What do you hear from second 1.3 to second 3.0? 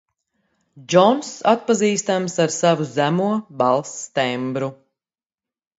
atpazīstams ar savu